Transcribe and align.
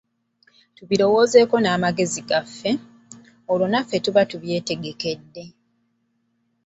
Tubirowoozaako 0.75 1.55
n'amagezi 1.59 2.21
gaffe; 2.29 2.71
olwo 3.51 3.65
naffe 3.71 3.95
tuba 4.05 4.21
tubyetegekedde. 4.29 5.43